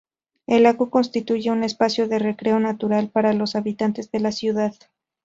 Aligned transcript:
El 0.47 0.63
lago 0.63 0.89
constituye 0.89 1.51
un 1.51 1.63
espacio 1.63 2.07
de 2.07 2.17
recreo 2.17 2.59
natural 2.59 3.11
para 3.11 3.33
los 3.33 3.55
habitantes 3.55 4.09
de 4.09 4.19
la 4.19 4.31
ciudad. 4.31 4.73